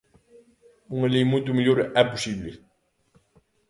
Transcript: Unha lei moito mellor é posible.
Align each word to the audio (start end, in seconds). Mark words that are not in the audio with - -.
Unha 0.95 1.11
lei 1.13 1.23
moito 1.31 1.55
mellor 1.57 1.79
é 2.01 2.03
posible. 2.13 2.51